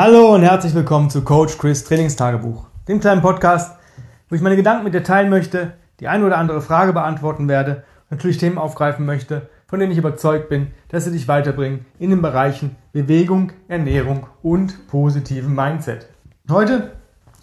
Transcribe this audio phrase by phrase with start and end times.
[0.00, 3.76] Hallo und herzlich willkommen zu Coach Chris Trainingstagebuch, dem kleinen Podcast,
[4.28, 7.82] wo ich meine Gedanken mit dir teilen möchte, die eine oder andere Frage beantworten werde
[8.02, 12.10] und natürlich Themen aufgreifen möchte, von denen ich überzeugt bin, dass sie dich weiterbringen in
[12.10, 16.06] den Bereichen Bewegung, Ernährung und positivem Mindset.
[16.48, 16.92] Heute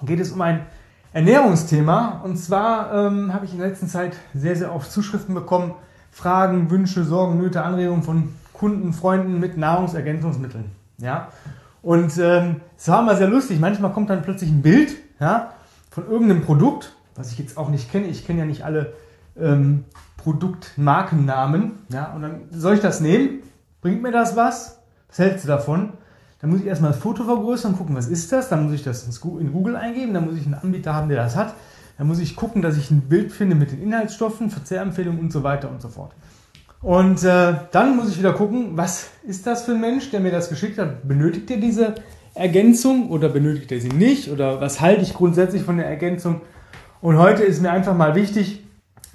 [0.04, 0.62] geht es um ein
[1.12, 5.74] Ernährungsthema und zwar ähm, habe ich in der letzten Zeit sehr, sehr oft Zuschriften bekommen,
[6.10, 10.72] Fragen, Wünsche, Sorgen, Nöte, Anregungen von Kunden, Freunden mit Nahrungsergänzungsmitteln.
[11.00, 11.28] Ja?
[11.86, 13.60] Und ähm, es war mal sehr lustig.
[13.60, 15.52] Manchmal kommt dann plötzlich ein Bild ja,
[15.92, 18.08] von irgendeinem Produkt, was ich jetzt auch nicht kenne.
[18.08, 18.94] Ich kenne ja nicht alle
[19.40, 19.86] ähm,
[20.18, 21.73] Produktmarkennamen.
[21.90, 23.44] Ja, und dann soll ich das nehmen?
[23.82, 24.80] Bringt mir das was?
[25.09, 25.94] Was hältst du davon?
[26.42, 28.50] Dann muss ich erstmal das Foto vergrößern, gucken, was ist das?
[28.50, 31.36] Dann muss ich das in Google eingeben, dann muss ich einen Anbieter haben, der das
[31.36, 31.54] hat.
[32.00, 35.44] Dann muss ich gucken, dass ich ein Bild finde mit den Inhaltsstoffen, Verzehrempfehlungen und so
[35.44, 36.14] weiter und so fort.
[36.85, 40.30] Und äh, dann muss ich wieder gucken, was ist das für ein Mensch, der mir
[40.30, 41.08] das geschickt hat?
[41.08, 41.95] Benötigt er diese
[42.35, 44.30] Ergänzung oder benötigt er sie nicht?
[44.30, 46.42] Oder was halte ich grundsätzlich von der Ergänzung?
[47.02, 48.64] Und heute ist mir einfach mal wichtig,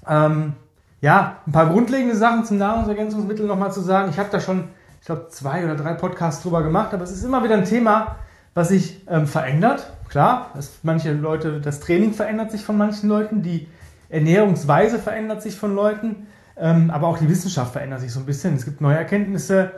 [0.08, 0.54] ähm,
[1.00, 4.10] ja, ein paar grundlegende Sachen zum Nahrungsergänzungsmittel nochmal zu sagen.
[4.10, 4.64] Ich habe da schon,
[4.98, 8.16] ich glaube, zwei oder drei Podcasts drüber gemacht, aber es ist immer wieder ein Thema,
[8.52, 9.92] was sich ähm, verändert.
[10.08, 13.68] Klar, dass manche Leute, das Training verändert sich von manchen Leuten, die
[14.08, 16.26] Ernährungsweise verändert sich von Leuten,
[16.60, 18.54] ähm, aber auch die Wissenschaft verändert sich so ein bisschen.
[18.54, 19.72] Es gibt neue Erkenntnisse.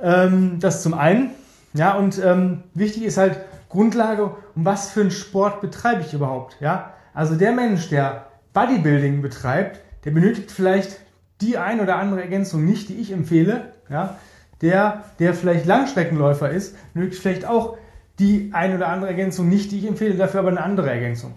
[0.00, 1.30] Ähm, das zum einen.
[1.72, 6.56] Ja, und ähm, wichtig ist halt Grundlage, um was für einen Sport betreibe ich überhaupt.
[6.60, 11.00] Ja, also der Mensch, der Bodybuilding betreibt, der benötigt vielleicht
[11.40, 13.72] die ein oder andere Ergänzung nicht, die ich empfehle.
[13.88, 14.16] Ja,
[14.62, 17.76] der, der vielleicht Langstreckenläufer ist, benötigt vielleicht auch
[18.18, 21.34] die ein oder andere Ergänzung nicht, die ich empfehle, dafür aber eine andere Ergänzung.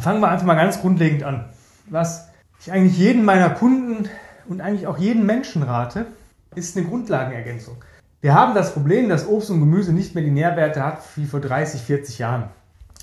[0.00, 1.46] Fangen wir einfach mal ganz grundlegend an.
[1.90, 2.28] Was
[2.60, 4.08] ich eigentlich jeden meiner Kunden
[4.48, 6.06] und eigentlich auch jeden Menschen rate,
[6.54, 7.76] ist eine Grundlagenergänzung.
[8.20, 11.40] Wir haben das Problem, dass Obst und Gemüse nicht mehr die Nährwerte hat wie vor
[11.40, 12.44] 30, 40 Jahren.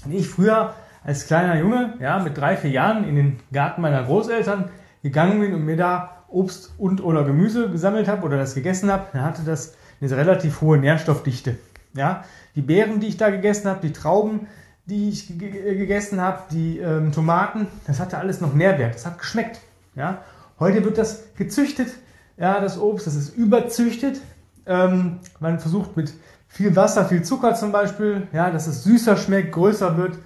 [0.06, 0.74] Wenn ich früher
[1.04, 4.70] als kleiner Junge, ja, mit drei, vier Jahren in den Garten meiner Großeltern
[5.04, 9.08] gegangen bin und mir da Obst und oder Gemüse gesammelt habe oder das gegessen habe,
[9.14, 11.58] dann hatte das eine relativ hohe Nährstoffdichte.
[11.94, 12.24] Ja,
[12.56, 14.48] die Beeren, die ich da gegessen habe, die Trauben,
[14.86, 18.96] die ich gegessen habe, die ähm, Tomaten, das hatte alles noch Nährwert.
[18.96, 19.60] Das hat geschmeckt.
[19.96, 20.20] Ja,
[20.60, 21.90] heute wird das gezüchtet.
[22.38, 24.22] Ja, das Obst, das ist überzüchtet.
[24.66, 26.14] Ähm, man versucht mit
[26.48, 30.18] viel Wasser, viel Zucker zum Beispiel, ja, dass es süßer schmeckt, größer wird,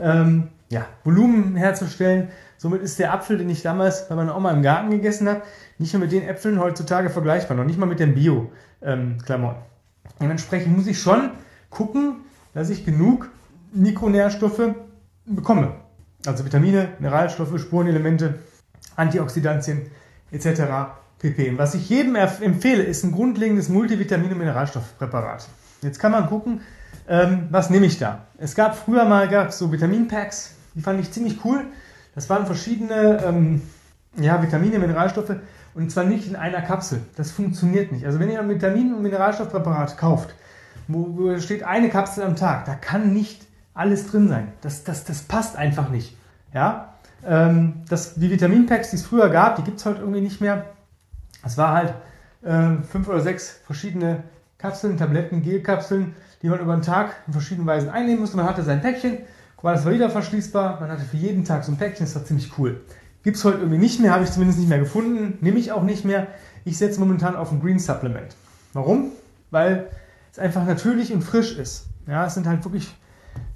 [0.00, 2.28] ähm, ja, Volumen herzustellen.
[2.56, 5.42] Somit ist der Apfel, den ich damals bei meiner Oma im Garten gegessen habe,
[5.78, 9.58] nicht mehr mit den Äpfeln heutzutage vergleichbar, noch nicht mal mit den Bio-Klamotten.
[9.58, 11.30] Ähm, Dementsprechend muss ich schon
[11.70, 12.16] gucken,
[12.54, 13.28] dass ich genug
[13.72, 14.74] Mikronährstoffe
[15.26, 15.72] bekomme.
[16.26, 18.38] Also Vitamine, Mineralstoffe, Spurenelemente,
[18.96, 19.82] Antioxidantien
[20.30, 20.62] etc.
[21.18, 21.58] pp.
[21.58, 25.48] Was ich jedem empfehle, ist ein grundlegendes Multivitamin- und Mineralstoffpräparat.
[25.82, 26.60] Jetzt kann man gucken,
[27.08, 28.26] ähm, was nehme ich da.
[28.38, 31.64] Es gab früher mal gab so Vitaminpacks, die fand ich ziemlich cool.
[32.14, 33.62] Das waren verschiedene ähm,
[34.16, 35.34] ja, Vitamine, Mineralstoffe
[35.74, 37.00] und zwar nicht in einer Kapsel.
[37.16, 38.04] Das funktioniert nicht.
[38.04, 40.34] Also wenn ihr ein Vitamin- und Mineralstoffpräparat kauft,
[40.88, 44.52] wo, wo steht eine Kapsel am Tag, da kann nicht alles drin sein.
[44.60, 46.16] Das, das, das passt einfach nicht.
[46.52, 46.91] Ja?
[47.26, 50.66] Ähm, das, die Vitaminpacks, die es früher gab, die gibt es heute irgendwie nicht mehr.
[51.44, 51.94] Es war halt
[52.42, 54.24] äh, fünf oder sechs verschiedene
[54.58, 58.36] Kapseln, Tabletten, Gelkapseln, die man über den Tag in verschiedenen Weisen einnehmen musste.
[58.36, 59.18] Man hatte sein Päckchen,
[59.62, 60.80] war das war wieder verschließbar.
[60.80, 62.80] Man hatte für jeden Tag so ein Päckchen, das war ziemlich cool.
[63.22, 65.84] Gibt es heute irgendwie nicht mehr, habe ich zumindest nicht mehr gefunden, nehme ich auch
[65.84, 66.26] nicht mehr.
[66.64, 68.34] Ich setze momentan auf ein Green Supplement.
[68.72, 69.12] Warum?
[69.50, 69.88] Weil
[70.32, 71.86] es einfach natürlich und frisch ist.
[72.08, 72.92] Ja, es sind halt wirklich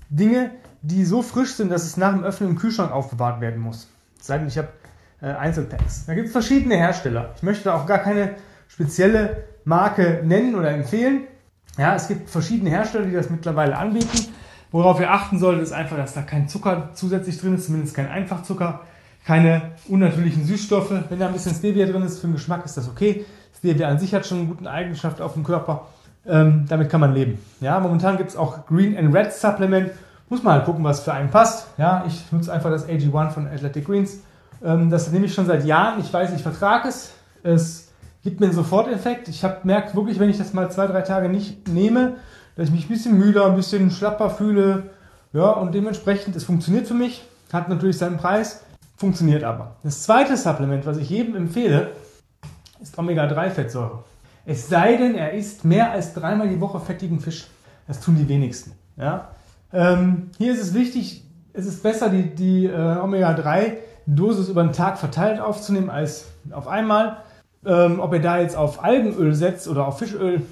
[0.08, 0.52] Dinge,
[0.86, 3.88] die so frisch sind, dass es nach dem Öffnen im Kühlschrank aufbewahrt werden muss.
[4.20, 4.68] Sei denn, ich habe
[5.20, 6.06] äh, Einzelpacks.
[6.06, 7.30] Da gibt es verschiedene Hersteller.
[7.36, 8.36] Ich möchte auch gar keine
[8.68, 11.22] spezielle Marke nennen oder empfehlen.
[11.76, 14.32] Ja, es gibt verschiedene Hersteller, die das mittlerweile anbieten.
[14.70, 18.08] Worauf ihr achten solltet, ist einfach, dass da kein Zucker zusätzlich drin ist, zumindest kein
[18.08, 18.80] Einfachzucker,
[19.24, 20.92] keine unnatürlichen Süßstoffe.
[21.08, 23.24] Wenn da ein bisschen Stevia drin ist, für den Geschmack ist das okay.
[23.58, 25.86] Stevia an sich hat schon eine gute Eigenschaft auf dem Körper.
[26.26, 27.38] Ähm, damit kann man leben.
[27.60, 29.90] Ja, momentan gibt es auch Green and Red Supplement.
[30.28, 31.68] Muss man halt gucken, was für einen passt.
[31.78, 34.18] Ja, ich nutze einfach das AG1 von Athletic Greens.
[34.64, 36.00] Ähm, das nehme ich schon seit Jahren.
[36.00, 37.12] Ich weiß, ich vertrage es.
[37.42, 37.92] Es
[38.22, 39.28] gibt mir einen Soforteffekt.
[39.28, 42.16] Ich habe merkt wirklich, wenn ich das mal zwei, drei Tage nicht nehme,
[42.56, 44.90] dass ich mich ein bisschen müder, ein bisschen schlapper fühle.
[45.32, 47.24] Ja, und dementsprechend, es funktioniert für mich.
[47.52, 48.64] Hat natürlich seinen Preis,
[48.96, 49.76] funktioniert aber.
[49.84, 51.92] Das zweite Supplement, was ich jedem empfehle,
[52.80, 54.02] ist Omega-3-Fettsäure.
[54.44, 57.46] Es sei denn, er isst mehr als dreimal die Woche fettigen Fisch.
[57.86, 58.72] Das tun die wenigsten.
[58.96, 59.28] Ja?
[59.72, 64.98] Ähm, hier ist es wichtig, es ist besser, die, die äh, Omega-3-Dosis über den Tag
[64.98, 67.18] verteilt aufzunehmen als auf einmal.
[67.64, 70.42] Ähm, ob ihr da jetzt auf Algenöl setzt oder auf Fischöl,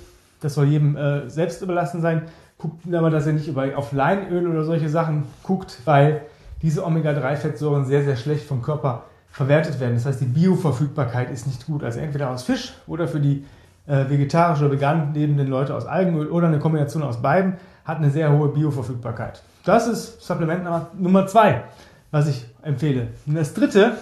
[0.40, 2.22] das soll jedem äh, selbst überlassen sein.
[2.58, 6.22] guckt aber, dass ihr nicht über, auf Leinöl oder solche Sachen guckt, weil
[6.62, 9.94] diese Omega-3-Fettsäuren sehr, sehr schlecht vom Körper verwertet werden.
[9.94, 11.84] Das heißt, die Bioverfügbarkeit ist nicht gut.
[11.84, 13.44] Also entweder aus Fisch oder für die
[13.86, 18.10] äh, vegetarisch oder vegan lebenden Leute aus Algenöl oder eine Kombination aus beiden hat eine
[18.10, 19.42] sehr hohe Bioverfügbarkeit.
[19.64, 20.64] Das ist Supplement
[20.98, 21.64] Nummer zwei,
[22.10, 23.08] was ich empfehle.
[23.26, 23.92] Und das dritte,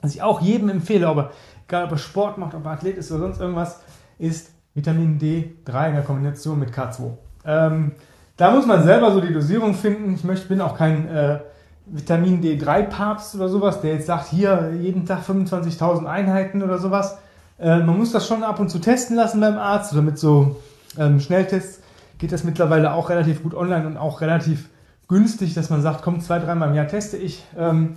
[0.00, 1.32] was ich auch jedem empfehle, ob
[1.66, 3.80] egal ob er Sport macht, ob er Athlet ist oder sonst irgendwas,
[4.18, 7.10] ist Vitamin D3 in der Kombination mit K2.
[7.44, 7.92] Ähm,
[8.36, 10.14] da muss man selber so die Dosierung finden.
[10.14, 11.40] Ich möchte, bin auch kein äh,
[11.86, 17.18] Vitamin D3-Papst oder sowas, der jetzt sagt, hier jeden Tag 25.000 Einheiten oder sowas.
[17.58, 20.56] Äh, man muss das schon ab und zu testen lassen beim Arzt oder mit so
[20.96, 21.80] ähm, Schnelltests
[22.18, 24.68] geht das mittlerweile auch relativ gut online und auch relativ
[25.08, 27.44] günstig, dass man sagt, komm, zwei, dreimal im Jahr teste ich.
[27.56, 27.96] Ähm,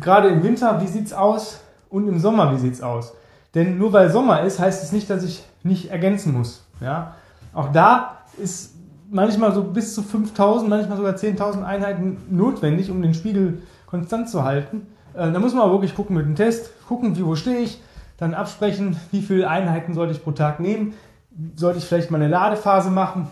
[0.00, 1.60] gerade im Winter, wie sieht's aus?
[1.88, 3.14] Und im Sommer, wie sieht's aus?
[3.54, 6.64] Denn nur weil Sommer ist, heißt es nicht, dass ich nicht ergänzen muss.
[6.80, 7.14] Ja?
[7.52, 8.74] Auch da ist
[9.10, 14.44] manchmal so bis zu 5000, manchmal sogar 10.000 Einheiten notwendig, um den Spiegel konstant zu
[14.44, 14.86] halten.
[15.14, 17.80] Äh, da muss man aber wirklich gucken mit dem Test, gucken, wie, wo stehe ich,
[18.18, 20.94] dann absprechen, wie viele Einheiten sollte ich pro Tag nehmen.
[21.54, 23.28] Sollte ich vielleicht mal eine Ladephase machen?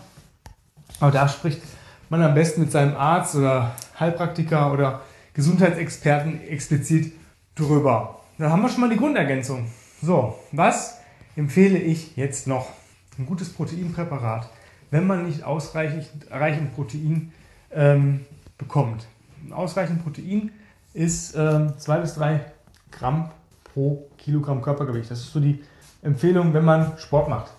[0.99, 1.61] Aber da spricht
[2.09, 5.01] man am besten mit seinem Arzt oder Heilpraktiker oder
[5.33, 7.13] Gesundheitsexperten explizit
[7.55, 8.21] drüber.
[8.37, 9.67] Dann haben wir schon mal die Grundergänzung.
[10.01, 10.99] So, was
[11.35, 12.69] empfehle ich jetzt noch?
[13.17, 14.49] Ein gutes Proteinpräparat,
[14.91, 17.31] wenn man nicht ausreichend, ausreichend Protein
[17.71, 18.25] ähm,
[18.57, 19.07] bekommt.
[19.51, 20.51] Ausreichend Protein
[20.93, 22.41] ist 2 ähm, bis 3
[22.91, 23.29] Gramm
[23.73, 25.11] pro Kilogramm Körpergewicht.
[25.11, 25.63] Das ist so die
[26.01, 27.51] Empfehlung, wenn man Sport macht.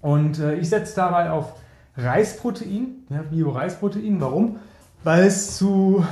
[0.00, 1.52] Und äh, ich setze dabei auf
[2.02, 4.20] Reisprotein, ja, Bio-Reisprotein.
[4.20, 4.58] Warum?
[5.04, 6.04] Weil es zu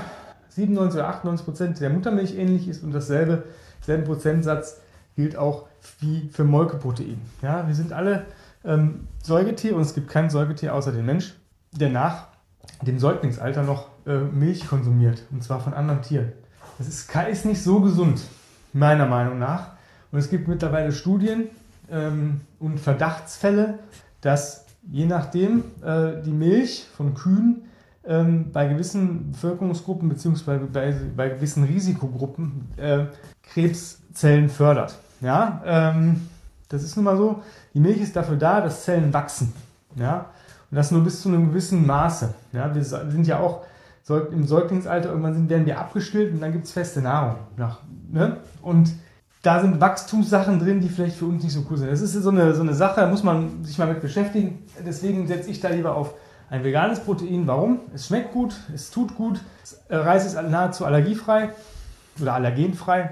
[0.50, 3.44] 97 oder 98 Prozent der Muttermilch ähnlich ist und dasselbe,
[3.80, 4.80] selben Prozentsatz
[5.16, 5.66] gilt auch
[6.00, 7.20] wie für Molkeprotein.
[7.42, 8.26] Ja, wir sind alle
[8.64, 11.34] ähm, Säugetiere und es gibt kein Säugetier außer den Mensch,
[11.72, 12.28] der nach
[12.82, 16.32] dem Säuglingsalter noch äh, Milch konsumiert und zwar von anderen Tieren.
[16.78, 18.20] Das ist, ist nicht so gesund,
[18.72, 19.72] meiner Meinung nach.
[20.12, 21.48] Und es gibt mittlerweile Studien
[21.90, 23.80] ähm, und Verdachtsfälle,
[24.20, 27.62] dass je nachdem äh, die Milch von Kühen
[28.04, 30.58] ähm, bei gewissen Bevölkerungsgruppen bzw.
[30.72, 33.04] Bei, bei, gewissen Risikogruppen äh,
[33.42, 34.98] Krebszellen fördert.
[35.20, 36.28] Ja, ähm,
[36.68, 37.42] das ist nun mal so.
[37.74, 39.52] Die Milch ist dafür da, dass Zellen wachsen.
[39.96, 40.26] Ja,
[40.70, 42.34] und das nur bis zu einem gewissen Maße.
[42.52, 43.64] Ja, wir sind ja auch
[44.08, 47.36] im Säuglingsalter, irgendwann sind, werden wir abgestillt und dann gibt es feste Nahrung.
[47.56, 47.80] Nach,
[48.10, 48.38] ne?
[48.62, 48.90] Und
[49.42, 51.90] da sind Wachstumssachen drin, die vielleicht für uns nicht so cool sind.
[51.90, 54.64] Das ist so eine, so eine Sache, da muss man sich mal mit beschäftigen.
[54.84, 56.14] Deswegen setze ich da lieber auf
[56.50, 57.46] ein veganes Protein.
[57.46, 57.80] Warum?
[57.94, 59.40] Es schmeckt gut, es tut gut,
[59.88, 61.50] Reis ist nahezu allergiefrei
[62.20, 63.10] oder allergenfrei.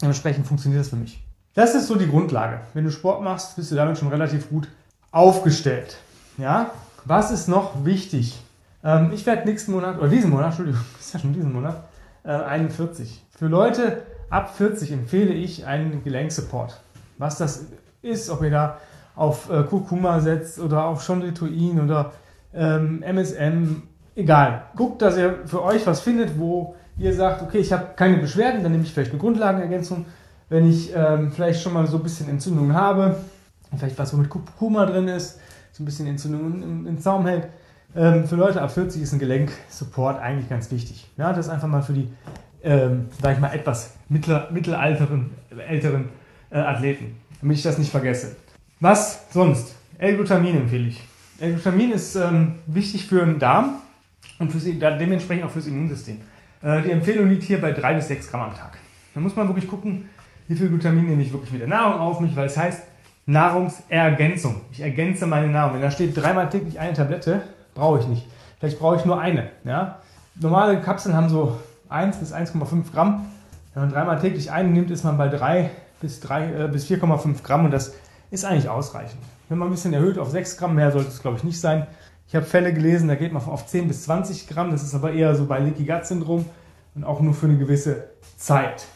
[0.00, 1.22] Dementsprechend funktioniert das für mich.
[1.54, 2.60] Das ist so die Grundlage.
[2.72, 4.68] Wenn du Sport machst, bist du damit schon relativ gut
[5.12, 5.98] aufgestellt.
[6.36, 6.72] Ja?
[7.04, 8.42] Was ist noch wichtig?
[8.82, 11.84] Ähm, ich werde nächsten Monat, oder diesen Monat, Entschuldigung, ist ja schon diesen Monat,
[12.24, 13.22] äh, 41.
[13.38, 16.80] Für Leute ab 40 empfehle ich einen Gelenksupport.
[17.18, 17.66] Was das
[18.02, 18.78] ist, ob ihr da
[19.16, 22.12] auf äh, Kurkuma setzt oder auf Chondroitin oder
[22.52, 23.82] ähm, MSM,
[24.16, 24.64] egal.
[24.76, 28.62] Guckt, dass ihr für euch was findet, wo ihr sagt, okay, ich habe keine Beschwerden,
[28.62, 30.06] dann nehme ich vielleicht eine Grundlagenergänzung.
[30.48, 33.16] Wenn ich ähm, vielleicht schon mal so ein bisschen Entzündung habe,
[33.76, 35.38] vielleicht was so mit Kurkuma drin ist,
[35.72, 37.48] so ein bisschen Entzündung im, im Zaum hält.
[37.96, 41.10] Ähm, für Leute ab 40 ist ein Gelenksupport eigentlich ganz wichtig.
[41.16, 42.08] Ja, das einfach mal für die,
[42.64, 45.30] ähm, sag ich mal, etwas mittler, mittelalteren,
[45.68, 46.08] älteren
[46.50, 48.36] äh, Athleten, damit ich das nicht vergesse.
[48.80, 49.74] Was sonst?
[49.98, 51.02] L-Glutamin empfehle ich.
[51.40, 53.76] L-Glutamin ist ähm, wichtig für den Darm
[54.38, 56.20] und für, dementsprechend auch fürs Immunsystem.
[56.62, 58.78] Äh, die Empfehlung liegt hier bei 3 bis 6 Gramm am Tag.
[59.14, 60.08] Da muss man wirklich gucken,
[60.48, 62.82] wie viel Glutamin nehme ich wirklich mit der Nahrung auf mich, weil es heißt
[63.26, 64.60] Nahrungsergänzung.
[64.72, 65.74] Ich ergänze meine Nahrung.
[65.74, 67.42] Wenn da steht dreimal täglich eine Tablette,
[67.74, 68.26] brauche ich nicht.
[68.58, 69.50] Vielleicht brauche ich nur eine.
[69.64, 70.00] Ja?
[70.34, 73.26] Normale Kapseln haben so 1 bis 1,5 Gramm.
[73.72, 77.64] Wenn man dreimal täglich eine nimmt, ist man bei 3 bis, äh, bis 4,5 Gramm
[77.64, 77.94] und das
[78.30, 79.20] ist eigentlich ausreichend.
[79.48, 81.86] Wenn man ein bisschen erhöht auf 6 Gramm, mehr sollte es glaube ich nicht sein.
[82.26, 84.70] Ich habe Fälle gelesen, da geht man auf 10 bis 20 Gramm.
[84.70, 86.46] Das ist aber eher so bei Leaky Gut Syndrom
[86.94, 88.04] und auch nur für eine gewisse
[88.36, 88.86] Zeit.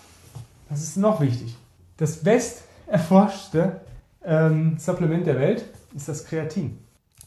[0.68, 1.56] Das ist noch wichtig.
[1.98, 3.80] Das best erforschte
[4.24, 5.64] ähm, Supplement der Welt
[5.94, 6.78] ist das Kreatin,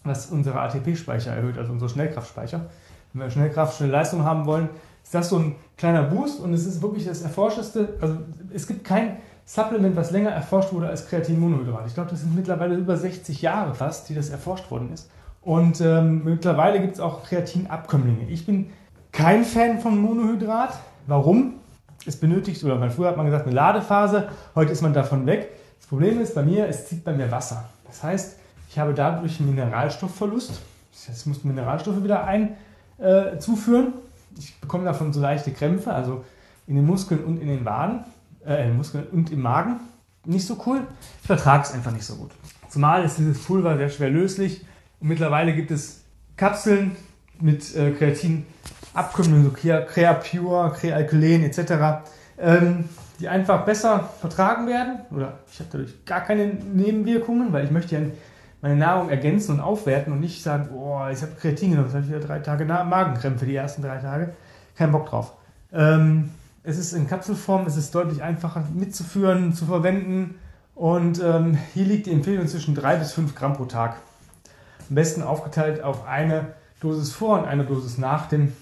[0.03, 2.69] was unsere ATP-Speicher erhöht, also unsere Schnellkraftspeicher.
[3.13, 4.69] Wenn wir Schnellkraft, schnelle Leistung haben wollen,
[5.03, 7.97] ist das so ein kleiner Boost und es ist wirklich das erforschteste.
[8.01, 8.17] Also
[8.53, 11.87] es gibt kein Supplement, was länger erforscht wurde als Kreatinmonohydrat.
[11.87, 15.09] Ich glaube, das sind mittlerweile über 60 Jahre fast, die das erforscht worden ist.
[15.41, 18.29] Und ähm, mittlerweile gibt es auch Kreatinabkömmlinge.
[18.29, 18.69] Ich bin
[19.11, 20.77] kein Fan von Monohydrat.
[21.07, 21.55] Warum?
[22.05, 25.49] Es benötigt, oder früher hat man gesagt, eine Ladephase, heute ist man davon weg.
[25.79, 27.65] Das Problem ist bei mir, es zieht bei mir Wasser.
[27.85, 28.37] Das heißt,
[28.69, 30.61] ich habe dadurch einen Mineralstoffverlust
[31.07, 32.55] Jetzt muss Mineralstoffe wieder ein,
[32.99, 33.37] äh.
[34.37, 36.23] Ich bekomme davon so leichte Krämpfe, also
[36.67, 38.03] in den Muskeln und in den Waden,
[38.45, 39.79] äh, in den Muskeln und im Magen.
[40.25, 40.81] Nicht so cool.
[41.21, 42.31] Ich vertrage es einfach nicht so gut.
[42.69, 44.65] Zumal ist dieses Pulver sehr schwer löslich.
[44.99, 46.03] Und mittlerweile gibt es
[46.37, 46.95] Kapseln
[47.39, 52.03] mit äh, Kreatinabkömmlungen, so Crea Pure, Crealkylen etc.,
[52.37, 52.85] ähm,
[53.19, 54.99] die einfach besser vertragen werden.
[55.11, 58.01] Oder ich habe dadurch gar keine Nebenwirkungen, weil ich möchte ja
[58.61, 62.05] meine Nahrung ergänzen und aufwerten und nicht sagen, boah, ich habe Kreatin genommen, jetzt habe
[62.05, 64.33] ich wieder drei Tage Magenkrämpfe, die ersten drei Tage.
[64.75, 65.33] Kein Bock drauf.
[65.73, 66.29] Ähm,
[66.63, 70.35] es ist in Kapselform, es ist deutlich einfacher mitzuführen, zu verwenden.
[70.75, 73.97] Und ähm, hier liegt die Empfehlung zwischen 3 bis 5 Gramm pro Tag.
[74.89, 78.53] Am besten aufgeteilt auf eine Dosis vor und eine Dosis nach dem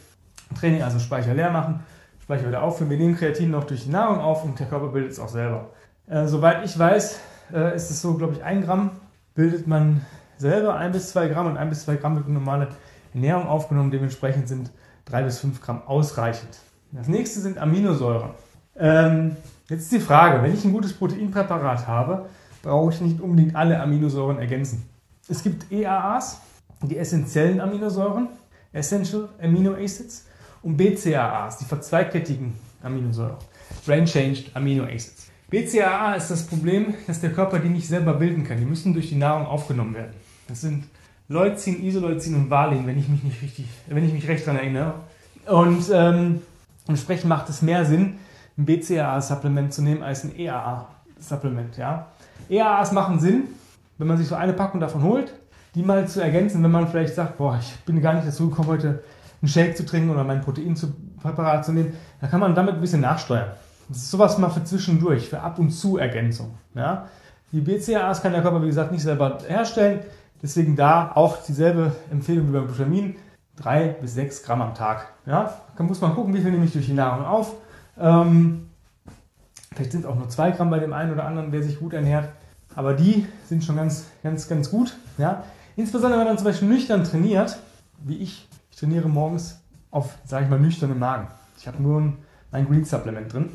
[0.59, 1.81] Training, also Speicher leer machen,
[2.23, 2.89] Speicher wieder auffüllen.
[2.89, 5.69] Wir nehmen Kreatin noch durch die Nahrung auf und der Körper bildet es auch selber.
[6.07, 7.19] Äh, soweit ich weiß,
[7.53, 8.91] äh, ist es so, glaube ich, ein Gramm
[9.39, 10.05] bildet man
[10.35, 12.67] selber, ein bis zwei Gramm und ein bis zwei Gramm wird normale
[13.13, 13.89] Ernährung aufgenommen.
[13.89, 14.69] Dementsprechend sind
[15.05, 16.59] drei bis fünf Gramm ausreichend.
[16.91, 18.31] Das nächste sind Aminosäuren.
[18.75, 19.37] Ähm,
[19.69, 22.27] jetzt ist die Frage, wenn ich ein gutes Proteinpräparat habe,
[22.61, 24.83] brauche ich nicht unbedingt alle Aminosäuren ergänzen.
[25.29, 26.41] Es gibt EAAs,
[26.81, 28.27] die essentiellen Aminosäuren,
[28.73, 30.25] Essential Amino Acids,
[30.63, 32.53] und BCAAs, die verzweigkettigen
[32.83, 33.37] Aminosäuren,
[33.85, 35.29] Brain-Changed Amino Acids.
[35.49, 38.57] BCAA ist das Problem, dass der Körper die nicht selber bilden kann.
[38.59, 40.13] Die müssen durch die Nahrung aufgenommen werden.
[40.47, 40.85] Das sind
[41.27, 44.93] Leucin, Isoleucin und Valin, wenn ich mich nicht richtig, wenn ich mich recht daran erinnere.
[45.47, 46.41] Und ähm,
[46.87, 48.17] entsprechend macht es mehr Sinn,
[48.57, 51.77] ein BCAA-Supplement zu nehmen als ein EAA-Supplement.
[51.77, 52.07] Ja?
[52.49, 53.43] EAAs machen Sinn,
[53.97, 55.33] wenn man sich so eine Packung davon holt,
[55.73, 58.67] die mal zu ergänzen, wenn man vielleicht sagt, boah, ich bin gar nicht dazu gekommen,
[58.67, 59.03] heute
[59.41, 63.01] einen Shake zu trinken oder mein Proteinpräparat zu nehmen, dann kann man damit ein bisschen
[63.01, 63.51] nachsteuern.
[63.89, 66.53] Das ist sowas mal für zwischendurch, für ab und zu Ergänzung.
[66.75, 67.07] Ja?
[67.51, 70.01] Die BCAAs kann der Körper, wie gesagt, nicht selber herstellen.
[70.41, 73.15] Deswegen da auch dieselbe Empfehlung wie beim Glutamin.
[73.57, 75.07] Drei bis sechs Gramm am Tag.
[75.25, 75.53] Ja?
[75.75, 77.55] Dann muss man gucken, wie viel nehme ich durch die Nahrung auf.
[77.99, 78.69] Ähm,
[79.73, 81.93] vielleicht sind es auch nur zwei Gramm bei dem einen oder anderen, der sich gut
[81.93, 82.29] ernährt.
[82.75, 84.95] Aber die sind schon ganz, ganz, ganz gut.
[85.17, 85.43] Ja?
[85.75, 87.57] Insbesondere wenn man zum Beispiel nüchtern trainiert,
[88.03, 88.47] wie ich.
[88.71, 89.59] Ich trainiere morgens
[89.91, 91.27] auf, sage ich mal, nüchternen Magen.
[91.57, 92.13] Ich habe nur
[92.51, 93.49] ein Green Supplement drin.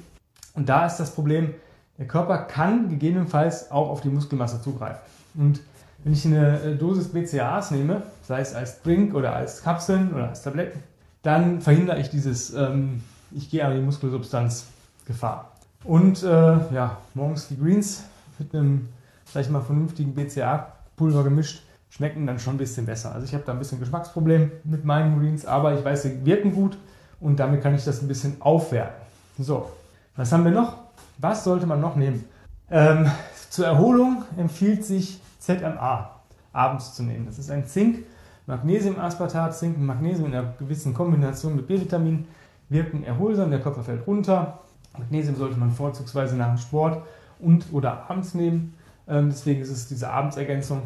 [0.55, 1.55] Und da ist das Problem,
[1.99, 5.01] der Körper kann gegebenenfalls auch auf die Muskelmasse zugreifen.
[5.35, 5.61] Und
[6.03, 10.29] wenn ich eine äh, Dosis BCAAs nehme, sei es als Drink oder als Kapseln oder
[10.29, 10.81] als Tabletten,
[11.23, 14.67] dann verhindere ich dieses, ähm, ich gehe an die Muskelsubstanz
[15.07, 15.53] Gefahr.
[15.85, 18.05] Und äh, ja, morgens die Greens
[18.39, 18.89] mit einem,
[19.31, 23.13] sag ich mal, vernünftigen BCA-Pulver gemischt, schmecken dann schon ein bisschen besser.
[23.13, 26.53] Also ich habe da ein bisschen Geschmacksproblem mit meinen Greens, aber ich weiß, sie wirken
[26.53, 26.77] gut
[27.21, 28.95] und damit kann ich das ein bisschen aufwerten.
[29.39, 29.69] So,
[30.17, 30.77] was haben wir noch?
[31.19, 32.25] Was sollte man noch nehmen?
[32.71, 33.11] Ähm,
[33.51, 36.11] zur Erholung empfiehlt sich ZMA
[36.53, 37.27] abends zu nehmen.
[37.27, 38.05] Das ist ein Zink,
[38.47, 42.27] Magnesiumaspartat, Zink und Magnesium in einer gewissen Kombination mit B-Vitamin
[42.69, 44.61] wirken erholsam, der Körper fällt runter.
[44.99, 47.03] Magnesium sollte man vorzugsweise nach dem Sport
[47.39, 48.75] und oder abends nehmen.
[49.09, 50.83] Ähm, deswegen ist es diese Abendsergänzung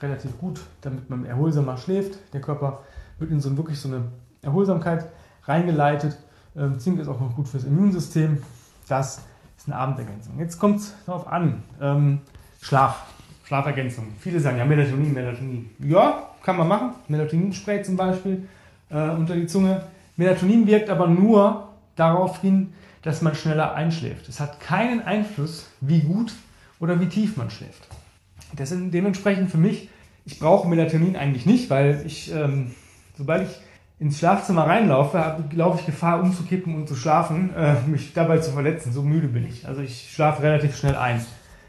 [0.00, 2.18] relativ gut, damit man erholsamer schläft.
[2.32, 2.80] Der Körper
[3.18, 4.02] wird in so wirklich so eine
[4.42, 5.06] Erholsamkeit
[5.44, 6.18] reingeleitet.
[6.56, 8.42] Ähm, Zink ist auch noch gut fürs Immunsystem.
[8.88, 9.22] Das
[9.56, 10.38] ist eine Abendergänzung.
[10.38, 11.62] Jetzt kommt es darauf an.
[11.80, 12.20] Ähm,
[12.60, 13.06] Schlaf,
[13.44, 14.08] Schlafergänzung.
[14.18, 15.70] Viele sagen ja Melatonin, Melatonin.
[15.78, 16.90] Ja, kann man machen.
[17.08, 18.48] Melatoninspray zum Beispiel
[18.90, 19.82] äh, unter die Zunge.
[20.16, 22.72] Melatonin wirkt aber nur darauf hin,
[23.02, 24.28] dass man schneller einschläft.
[24.28, 26.32] Es hat keinen Einfluss, wie gut
[26.80, 27.88] oder wie tief man schläft.
[28.54, 29.88] Das sind dementsprechend für mich,
[30.24, 32.74] ich brauche Melatonin eigentlich nicht, weil ich, ähm,
[33.16, 33.56] sobald ich
[34.02, 38.92] ins Schlafzimmer reinlaufe, laufe ich Gefahr, umzukippen und zu schlafen, äh, mich dabei zu verletzen.
[38.92, 39.68] So müde bin ich.
[39.68, 41.24] Also ich schlafe relativ schnell ein.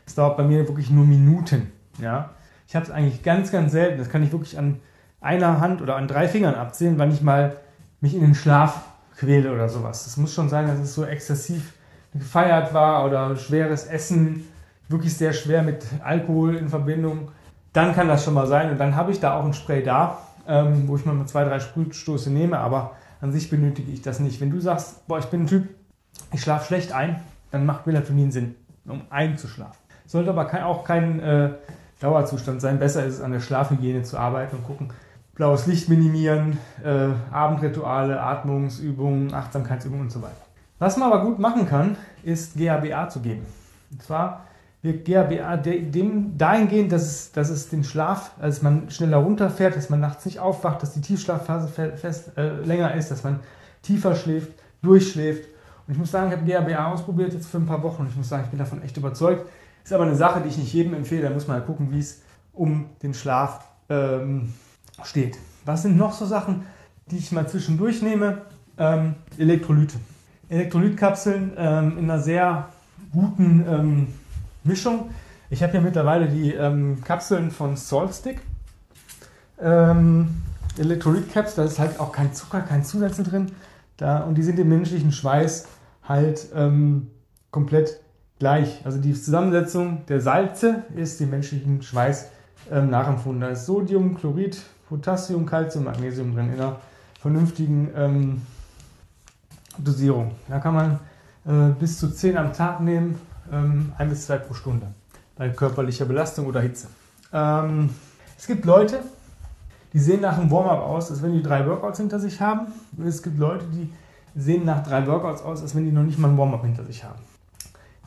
[0.07, 1.71] Es dauert bei mir wirklich nur Minuten.
[2.01, 2.31] Ja?
[2.67, 3.99] Ich habe es eigentlich ganz, ganz selten.
[3.99, 4.79] Das kann ich wirklich an
[5.21, 7.55] einer Hand oder an drei Fingern abzählen, wann ich mal
[8.01, 8.81] mich in den Schlaf
[9.15, 10.07] quäle oder sowas.
[10.07, 11.73] Es muss schon sein, dass es so exzessiv
[12.15, 14.47] gefeiert war oder schweres Essen,
[14.89, 17.29] wirklich sehr schwer mit Alkohol in Verbindung.
[17.73, 20.17] Dann kann das schon mal sein und dann habe ich da auch ein Spray da,
[20.47, 24.41] ähm, wo ich mal zwei, drei Sprühstoße nehme, aber an sich benötige ich das nicht.
[24.41, 25.69] Wenn du sagst, boah, ich bin ein Typ,
[26.31, 27.21] ich schlafe schlecht ein,
[27.51, 29.77] dann macht Melatonin Sinn, um einzuschlafen.
[30.05, 31.49] Sollte aber kein, auch kein äh,
[31.99, 32.79] Dauerzustand sein.
[32.79, 34.89] Besser ist es, an der Schlafhygiene zu arbeiten und gucken,
[35.35, 40.35] blaues Licht minimieren, äh, Abendrituale, Atmungsübungen, Achtsamkeitsübungen und so weiter.
[40.79, 43.45] Was man aber gut machen kann, ist GABA zu geben.
[43.91, 44.45] Und zwar
[44.83, 49.89] wirkt GABA dem dahingehend, dass es, dass es den Schlaf, als man schneller runterfährt, dass
[49.89, 53.39] man nachts nicht aufwacht, dass die Tiefschlafphase fest, äh, länger ist, dass man
[53.81, 55.47] tiefer schläft, durchschläft.
[55.87, 58.15] Und ich muss sagen, ich habe GABA ausprobiert jetzt für ein paar Wochen und ich
[58.15, 59.49] muss sagen, ich bin davon echt überzeugt.
[59.83, 61.23] Ist aber eine Sache, die ich nicht jedem empfehle.
[61.23, 62.21] Da muss man halt gucken, wie es
[62.51, 64.53] um den Schlaf ähm,
[65.03, 65.37] steht.
[65.65, 66.63] Was sind noch so Sachen,
[67.09, 68.43] die ich mal zwischendurch nehme?
[68.77, 69.95] Ähm, Elektrolyte.
[70.49, 72.69] Elektrolytkapseln ähm, in einer sehr
[73.11, 74.07] guten ähm,
[74.63, 75.09] Mischung.
[75.49, 78.41] Ich habe hier mittlerweile die ähm, Kapseln von Saltstick.
[79.61, 80.41] Ähm,
[80.77, 83.51] Elektrolytcaps, da ist halt auch kein Zucker, kein Zusätze drin.
[83.97, 85.67] Da, und die sind im menschlichen Schweiß
[86.07, 87.07] halt ähm,
[87.51, 87.99] komplett
[88.39, 88.81] gleich.
[88.83, 92.29] Also die Zusammensetzung der Salze ist dem menschlichen Schweiß
[92.71, 93.41] ähm, nachempfunden.
[93.41, 96.77] Da ist Sodium, Chlorid, Potassium, Calcium, Magnesium drin in einer
[97.19, 98.41] vernünftigen ähm,
[99.77, 100.31] Dosierung.
[100.49, 100.99] Da kann man
[101.45, 103.19] äh, bis zu 10 am Tag nehmen,
[103.53, 104.87] ein bis zwei pro Stunde
[105.35, 106.87] bei körperlicher Belastung oder Hitze.
[107.31, 107.89] Ähm,
[108.37, 108.99] es gibt Leute,
[109.93, 112.67] die sehen nach einem Warm-up aus, als wenn die drei Workouts hinter sich haben.
[112.97, 113.91] Und es gibt Leute, die
[114.35, 117.03] sehen nach drei Workouts aus, als wenn die noch nicht mal ein Warm-up hinter sich
[117.03, 117.19] haben.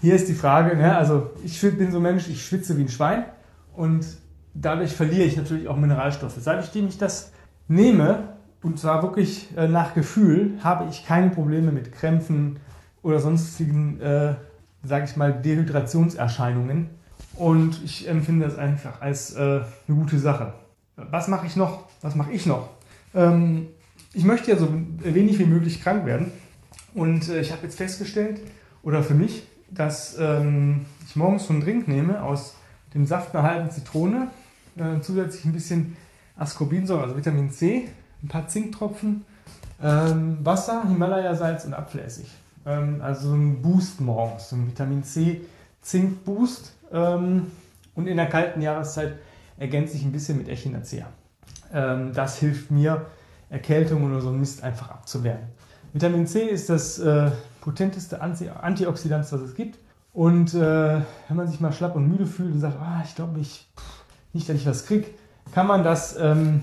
[0.01, 2.89] Hier ist die Frage, ne, also ich bin so ein Mensch, ich schwitze wie ein
[2.89, 3.25] Schwein
[3.75, 4.05] und
[4.53, 6.37] dadurch verliere ich natürlich auch Mineralstoffe.
[6.39, 7.33] Seitdem ich das
[7.69, 8.29] nehme,
[8.63, 12.59] und zwar wirklich äh, nach Gefühl, habe ich keine Probleme mit Krämpfen
[13.03, 14.35] oder sonstigen, äh,
[14.87, 16.91] sage ich mal, Dehydrationserscheinungen.
[17.35, 20.55] Und ich empfinde das einfach als äh, eine gute Sache.
[20.97, 21.85] Was mache ich noch?
[22.01, 22.71] Was mache ich noch?
[23.15, 23.69] Ähm,
[24.15, 26.33] ich möchte ja so wenig wie möglich krank werden.
[26.95, 28.41] Und äh, ich habe jetzt festgestellt,
[28.83, 32.55] oder für mich, dass ähm, ich morgens so einen Drink nehme aus
[32.95, 34.29] dem Saft einer halben Zitrone,
[34.77, 35.97] äh, zusätzlich ein bisschen
[36.37, 37.89] Ascorbinsäure, also Vitamin C,
[38.23, 39.25] ein paar Zinktropfen,
[39.83, 42.27] ähm, Wasser, Himalaya-Salz und Apfelessig.
[42.67, 45.43] Ähm, also so ein Boost morgens, so ein Vitamin C
[45.83, 46.73] Zink-Boost.
[46.93, 47.47] Ähm,
[47.95, 49.15] und in der kalten Jahreszeit
[49.57, 51.07] ergänze ich ein bisschen mit Echinacea.
[51.73, 53.07] Ähm, das hilft mir,
[53.49, 55.41] Erkältungen oder so ein Mist einfach abzuwehren.
[55.93, 57.31] Vitamin C ist das äh,
[57.61, 59.79] potenteste Anti Antioxidant, was es gibt.
[60.13, 63.39] Und äh, wenn man sich mal schlapp und müde fühlt und sagt, ah, ich glaube
[63.39, 63.69] ich,
[64.33, 65.07] nicht, dass ich was kriege,
[65.53, 66.63] kann man das ähm,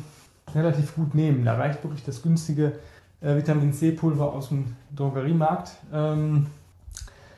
[0.53, 1.45] relativ gut nehmen.
[1.45, 2.73] Da reicht wirklich das günstige
[3.23, 5.71] äh, Vitamin C-Pulver aus dem Drogeriemarkt.
[5.91, 6.47] Ähm,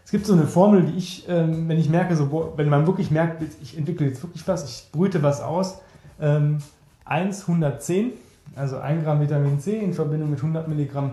[0.04, 3.12] es gibt so eine Formel, die ich, ähm, wenn ich merke, so, wenn man wirklich
[3.12, 5.80] merkt, ich entwickle jetzt wirklich was, ich brüte was aus,
[6.19, 6.60] ähm,
[7.06, 8.12] 1, 110,
[8.56, 11.12] also 1 Gramm Vitamin C in Verbindung mit 100 Milligramm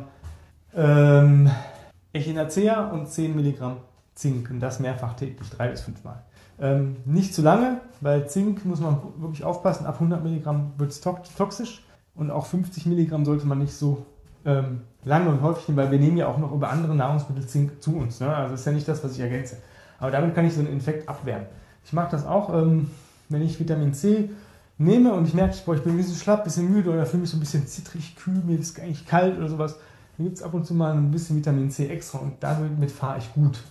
[0.74, 1.50] ähm,
[2.12, 3.78] Echinacea und 10 Milligramm
[4.14, 6.22] Zink und das mehrfach täglich, drei bis fünfmal.
[6.60, 11.00] Ähm, nicht zu lange, weil Zink muss man wirklich aufpassen, ab 100 Milligramm wird es
[11.00, 11.82] toxisch
[12.14, 14.04] und auch 50 Milligramm sollte man nicht so
[14.44, 17.82] ähm, lange und häufig nehmen, weil wir nehmen ja auch noch über andere Nahrungsmittel Zink
[17.82, 18.20] zu uns.
[18.20, 18.34] Ne?
[18.34, 19.56] Also ist ja nicht das, was ich ergänze.
[19.98, 21.46] Aber damit kann ich so einen Infekt abwehren.
[21.84, 22.90] Ich mache das auch, ähm,
[23.28, 24.30] wenn ich Vitamin C
[24.78, 27.22] nehme und ich merke, boah, ich bin ein bisschen schlapp, ein bisschen müde oder fühle
[27.22, 29.78] mich so ein bisschen zittrig, kühl, mir ist eigentlich kalt oder sowas,
[30.16, 33.18] dann gibt es ab und zu mal ein bisschen Vitamin C extra und damit fahre
[33.18, 33.62] ich gut.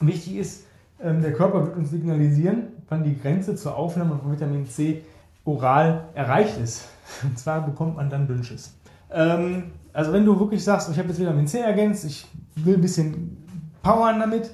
[0.00, 0.64] Wichtig ist,
[1.02, 5.02] ähm, der Körper wird uns signalisieren, wann die Grenze zur Aufnahme von Vitamin C
[5.44, 6.88] oral erreicht ist.
[7.22, 8.74] Und zwar bekommt man dann Dünnschiss.
[9.12, 12.80] Ähm, also wenn du wirklich sagst, ich habe jetzt Vitamin C ergänzt, ich will ein
[12.80, 13.36] bisschen
[13.82, 14.50] powern damit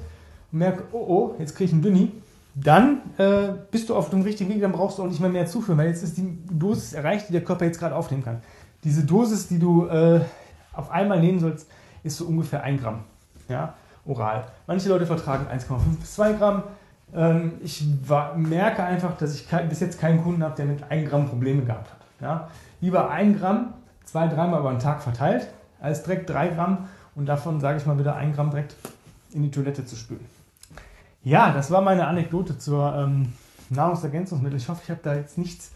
[0.53, 2.13] und merke, oh oh, jetzt kriege ich einen Dünni,
[2.55, 5.47] dann äh, bist du auf dem richtigen Weg, dann brauchst du auch nicht mehr mehr
[5.47, 8.41] zuführen, weil jetzt ist die Dosis erreicht, die der Körper jetzt gerade aufnehmen kann.
[8.83, 10.21] Diese Dosis, die du äh,
[10.73, 11.69] auf einmal nehmen sollst,
[12.03, 13.01] ist so ungefähr 1 Gramm
[13.49, 14.45] ja, oral.
[14.67, 16.63] Manche Leute vertragen 1,5 bis 2 Gramm.
[17.15, 21.09] Ähm, ich war, merke einfach, dass ich bis jetzt keinen Kunden habe, der mit 1
[21.09, 21.99] Gramm Probleme gehabt hat.
[22.21, 22.49] Ja.
[22.81, 23.75] Lieber 1 Gramm
[24.07, 25.49] zwei, dreimal über den Tag verteilt,
[25.81, 28.75] als direkt drei Gramm und davon, sage ich mal, wieder ein Gramm direkt
[29.33, 30.25] in die Toilette zu spülen.
[31.23, 33.33] Ja, das war meine Anekdote zur ähm,
[33.69, 34.59] Nahrungsergänzungsmittel.
[34.59, 35.73] Ich hoffe, ich habe da jetzt nichts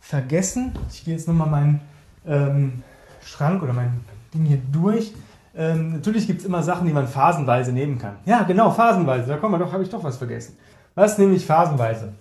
[0.00, 0.72] vergessen.
[0.90, 1.80] Ich gehe jetzt nochmal meinen
[2.26, 2.82] ähm,
[3.22, 4.00] Schrank oder mein
[4.32, 5.12] Ding hier durch.
[5.54, 8.16] Ähm, natürlich gibt es immer Sachen, die man phasenweise nehmen kann.
[8.24, 9.28] Ja, genau, phasenweise.
[9.28, 10.56] Da kommen wir doch, habe ich doch was vergessen.
[10.94, 12.12] Was nehme ich phasenweise?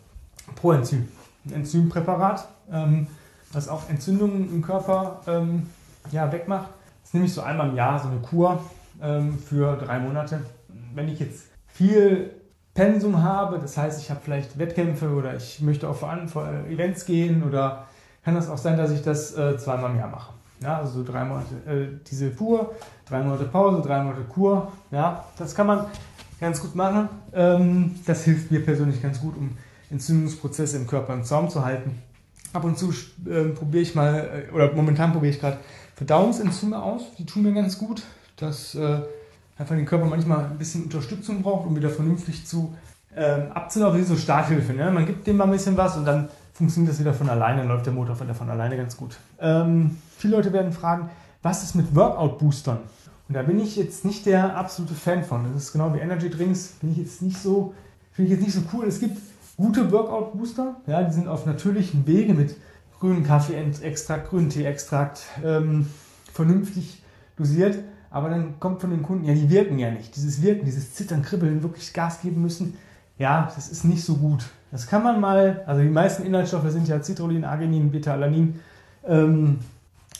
[0.56, 1.08] Proenzym.
[1.46, 2.48] Ein Enzympräparat.
[2.72, 3.08] Ähm,
[3.54, 5.68] was auch Entzündungen im Körper ähm,
[6.12, 6.68] ja, wegmacht.
[7.02, 8.62] Das ist nämlich so einmal im Jahr so eine Kur
[9.02, 10.42] ähm, für drei Monate.
[10.94, 12.32] Wenn ich jetzt viel
[12.74, 17.86] Pensum habe, das heißt, ich habe vielleicht Wettkämpfe oder ich möchte auf Events gehen oder
[18.26, 20.34] kann das auch sein, dass ich das äh, zweimal im Jahr mache.
[20.62, 22.74] Ja, also drei Monate äh, diese Kur,
[23.06, 24.72] drei Monate Pause, drei Monate Kur.
[24.92, 25.86] Ja, das kann man
[26.40, 27.10] ganz gut machen.
[27.34, 29.58] Ähm, das hilft mir persönlich ganz gut, um
[29.92, 32.02] Entzündungsprozesse im Körper im Zaum zu halten.
[32.54, 35.58] Ab und zu äh, probiere ich mal, äh, oder momentan probiere ich gerade
[35.96, 37.02] Verdauungsenzyme aus.
[37.18, 38.04] Die tun mir ganz gut.
[38.38, 39.02] Dass äh,
[39.58, 42.74] einfach den Körper manchmal ein bisschen Unterstützung braucht, um wieder vernünftig zu
[43.16, 44.00] ähm, abzulaufen.
[44.00, 44.74] Wie so Starthilfe.
[44.74, 44.90] Ne?
[44.92, 47.68] Man gibt dem mal ein bisschen was und dann funktioniert das wieder von alleine, dann
[47.68, 49.18] läuft der Motor wieder von alleine ganz gut.
[49.40, 51.10] Ähm, viele Leute werden fragen,
[51.42, 52.78] was ist mit Workout-Boostern?
[53.28, 55.46] Und da bin ich jetzt nicht der absolute Fan von.
[55.54, 57.74] Das ist genau wie Energy Drinks, bin ich jetzt nicht so,
[58.12, 58.86] finde ich jetzt nicht so cool.
[58.88, 59.18] Es gibt
[59.58, 60.76] gute Workout-Booster.
[60.88, 62.56] Ja, die sind auf natürlichen Wege mit
[63.00, 65.88] grünen Kaffee-Extrakt, grünen Tee-Extrakt, ähm,
[66.32, 67.04] vernünftig
[67.38, 67.78] dosiert.
[68.10, 70.16] Aber dann kommt von den Kunden, ja, die wirken ja nicht.
[70.16, 72.78] Dieses Wirken, dieses Zittern, Kribbeln, wirklich Gas geben müssen,
[73.18, 74.46] ja, das ist nicht so gut.
[74.72, 78.60] Das kann man mal, also die meisten Inhaltsstoffe sind ja Citrullin, Arginin, Beta-Alanin
[79.08, 79.60] ähm,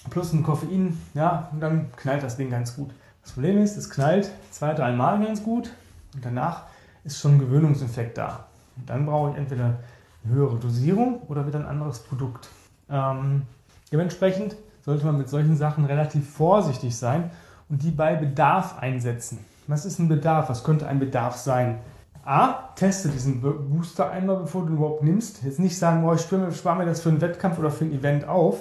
[0.10, 2.92] plus ein Koffein, ja, und dann knallt das Ding ganz gut.
[3.24, 5.72] Das Problem ist, es knallt zwei, drei Mal ganz gut
[6.14, 6.64] und danach
[7.04, 8.48] ist schon ein Gewöhnungseffekt da.
[8.86, 9.78] Dann brauche ich entweder
[10.26, 12.50] eine höhere Dosierung oder wieder ein anderes Produkt.
[12.90, 13.44] Ähm,
[13.92, 17.32] dementsprechend sollte man mit solchen Sachen relativ vorsichtig sein
[17.70, 19.40] und die bei Bedarf einsetzen.
[19.68, 20.50] Was ist ein Bedarf?
[20.50, 21.80] Was könnte ein Bedarf sein?
[22.26, 25.44] A, teste diesen Booster einmal, bevor du überhaupt nimmst.
[25.44, 28.28] Jetzt nicht sagen, oh, ich spare mir das für einen Wettkampf oder für ein Event
[28.28, 28.60] auf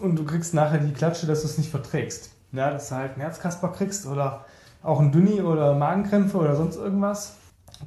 [0.00, 2.30] und du kriegst nachher die Klatsche, dass du es nicht verträgst.
[2.52, 4.44] Ja, dass du halt einen Herzkasper kriegst oder
[4.82, 7.36] auch ein Dünni oder Magenkrämpfe oder sonst irgendwas.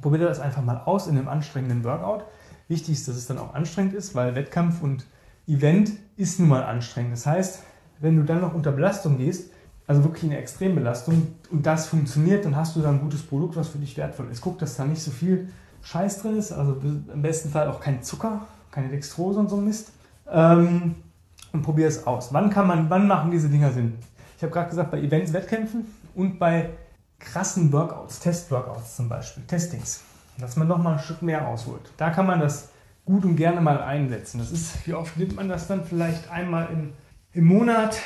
[0.00, 2.24] Probier das einfach mal aus in einem anstrengenden Workout.
[2.68, 5.06] Wichtig ist, dass es dann auch anstrengend ist, weil Wettkampf und
[5.46, 7.12] Event ist nun mal anstrengend.
[7.12, 7.62] Das heißt,
[8.00, 9.50] wenn du dann noch unter Belastung gehst,
[9.86, 13.68] also wirklich eine Extrembelastung und das funktioniert, dann hast du da ein gutes Produkt, was
[13.68, 14.42] für dich wertvoll ist.
[14.42, 15.48] Guck, dass da nicht so viel
[15.82, 19.92] Scheiß drin ist, also im besten Fall auch kein Zucker, keine Dextrose und so Mist.
[20.30, 20.96] Ähm,
[21.52, 22.34] und probier es aus.
[22.34, 23.94] Wann kann man, wann machen diese Dinger Sinn?
[24.36, 26.70] Ich habe gerade gesagt, bei Events, Wettkämpfen und bei
[27.18, 30.02] krassen Workouts, Test-Workouts zum Beispiel, Testings,
[30.38, 31.90] dass man noch mal ein Stück mehr ausholt.
[31.96, 32.70] Da kann man das
[33.04, 34.38] gut und gerne mal einsetzen.
[34.38, 36.92] Das ist, wie oft nimmt man das dann vielleicht einmal im,
[37.32, 37.98] im Monat,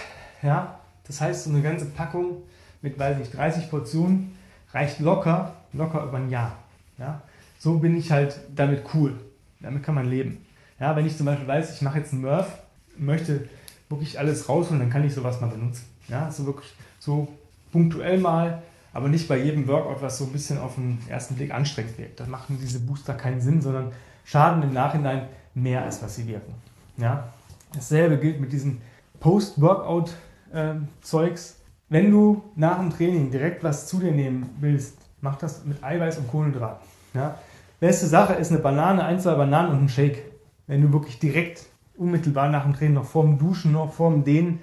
[0.42, 2.42] ja, das heißt, so eine ganze Packung
[2.80, 4.36] mit, weiß ich, 30 Portionen
[4.72, 6.56] reicht locker, locker über ein Jahr.
[6.98, 7.22] Ja?
[7.58, 9.18] So bin ich halt damit cool.
[9.60, 10.44] Damit kann man leben.
[10.80, 12.58] Ja, wenn ich zum Beispiel weiß, ich mache jetzt einen Murph,
[12.96, 13.48] möchte
[13.88, 15.84] wirklich alles rausholen, dann kann ich sowas mal benutzen.
[16.08, 17.28] Ja, so wirklich so
[17.70, 21.52] punktuell mal, aber nicht bei jedem Workout, was so ein bisschen auf den ersten Blick
[21.52, 22.18] anstrengend wirkt.
[22.20, 23.92] Da machen diese Booster keinen Sinn, sondern
[24.24, 26.54] schaden im Nachhinein mehr, als was sie wirken.
[26.96, 27.28] Ja?
[27.74, 28.80] Dasselbe gilt mit diesen
[29.20, 31.58] Post-Workout-Zeugs.
[31.88, 36.18] Wenn du nach dem Training direkt was zu dir nehmen willst, mach das mit Eiweiß
[36.18, 36.86] und Kohlenhydraten.
[37.14, 37.38] Ja?
[37.80, 40.30] Beste Sache ist eine Banane, ein, zwei Bananen und ein Shake.
[40.66, 41.64] Wenn du wirklich direkt
[41.96, 44.60] unmittelbar nach dem Training noch vorm Duschen, noch vorm Dehnen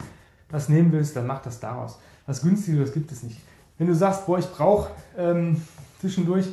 [0.50, 2.00] was nehmen willst, dann mach das daraus.
[2.26, 3.40] Was günstigeres gibt es nicht.
[3.80, 5.62] Wenn du sagst, boah, ich brauche ähm,
[6.00, 6.46] zwischendurch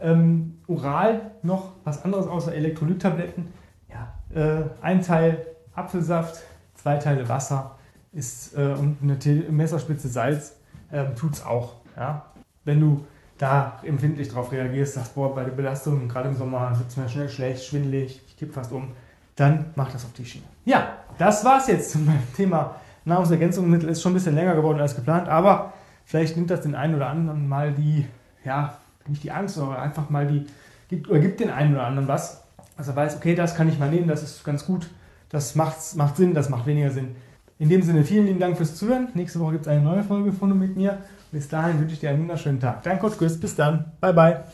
[0.00, 3.46] ähm, oral noch was anderes außer Elektrolyttabletten,
[3.88, 6.42] ja, äh, ein Teil Apfelsaft,
[6.74, 7.76] zwei Teile Wasser
[8.12, 9.18] ist, äh, und eine
[9.50, 10.56] Messerspitze Salz
[10.90, 11.74] äh, tut es auch.
[11.96, 12.24] Ja?
[12.64, 13.04] Wenn du
[13.36, 17.08] da empfindlich darauf reagierst, sagst, boah, bei der Belastung, gerade im Sommer, wird es mir
[17.08, 18.88] schnell schlecht, schwindelig, ich kipp fast um,
[19.36, 20.44] dann mach das auf die Schiene.
[20.64, 23.88] Ja, das war's jetzt zum Thema Nahrungsergänzungsmittel.
[23.90, 25.72] Ist schon ein bisschen länger geworden als geplant, aber
[26.10, 28.04] vielleicht nimmt das den einen oder anderen mal die,
[28.44, 30.44] ja, nicht die Angst, sondern einfach mal die,
[30.88, 32.42] gibt, oder gibt den einen oder anderen was,
[32.76, 34.90] dass er weiß, okay, das kann ich mal nehmen, das ist ganz gut,
[35.28, 37.14] das macht, macht Sinn, das macht weniger Sinn.
[37.60, 39.08] In dem Sinne, vielen lieben Dank fürs Zuhören.
[39.14, 40.98] Nächste Woche gibt es eine neue Folge von und mit mir.
[41.30, 42.82] Bis dahin wünsche ich dir einen wunderschönen Tag.
[42.82, 43.92] Dein Coach Chris, bis dann.
[44.00, 44.44] Bye, bye.